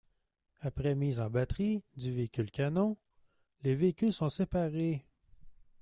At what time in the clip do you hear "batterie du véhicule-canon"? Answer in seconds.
1.29-2.97